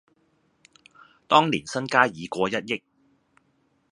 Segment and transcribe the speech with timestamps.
[1.27, 2.81] 當年身家已過一憶